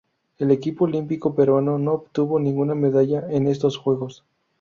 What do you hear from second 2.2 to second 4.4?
ninguna medalla en estos Juegos.